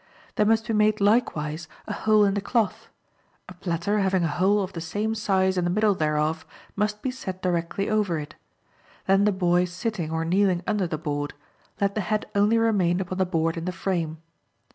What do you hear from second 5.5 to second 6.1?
in the middle